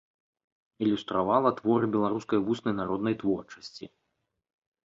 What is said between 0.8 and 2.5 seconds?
Ілюстравала творы беларускай